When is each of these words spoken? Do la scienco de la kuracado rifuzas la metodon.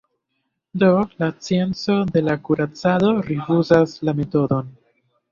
Do 0.83 0.87
la 1.23 1.27
scienco 1.33 1.97
de 2.15 2.23
la 2.29 2.35
kuracado 2.47 3.11
rifuzas 3.27 3.93
la 4.09 4.15
metodon. 4.21 4.73